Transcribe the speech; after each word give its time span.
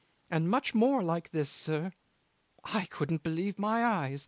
And 0.31 0.49
much 0.49 0.73
more 0.73 1.03
like 1.03 1.29
this, 1.29 1.51
sir. 1.51 1.91
I 2.63 2.85
couldn't 2.87 3.21
believe 3.21 3.59
my 3.59 3.85
eyes. 3.85 4.19